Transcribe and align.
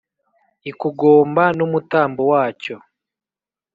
ikugomba 0.69 1.43
n'umutambo 1.57 2.21
wacyo, 2.31 2.75